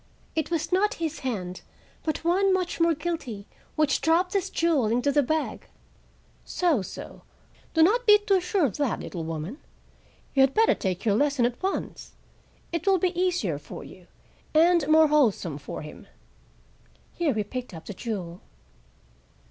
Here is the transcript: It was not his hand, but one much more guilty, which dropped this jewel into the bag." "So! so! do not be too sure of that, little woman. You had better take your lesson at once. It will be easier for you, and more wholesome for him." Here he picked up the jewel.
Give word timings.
It 0.35 0.49
was 0.49 0.71
not 0.71 0.95
his 0.95 1.19
hand, 1.19 1.61
but 2.01 2.23
one 2.23 2.51
much 2.51 2.79
more 2.79 2.95
guilty, 2.95 3.45
which 3.75 4.01
dropped 4.01 4.33
this 4.33 4.49
jewel 4.49 4.87
into 4.87 5.11
the 5.11 5.21
bag." 5.21 5.67
"So! 6.43 6.81
so! 6.81 7.21
do 7.75 7.83
not 7.83 8.07
be 8.07 8.17
too 8.17 8.41
sure 8.41 8.65
of 8.65 8.77
that, 8.77 8.99
little 8.99 9.23
woman. 9.23 9.59
You 10.33 10.41
had 10.41 10.55
better 10.55 10.73
take 10.73 11.05
your 11.05 11.13
lesson 11.13 11.45
at 11.45 11.61
once. 11.61 12.13
It 12.71 12.87
will 12.87 12.97
be 12.97 13.09
easier 13.21 13.59
for 13.59 13.83
you, 13.83 14.07
and 14.55 14.87
more 14.87 15.07
wholesome 15.09 15.59
for 15.59 15.83
him." 15.83 16.07
Here 17.13 17.35
he 17.35 17.43
picked 17.43 17.71
up 17.71 17.85
the 17.85 17.93
jewel. 17.93 18.41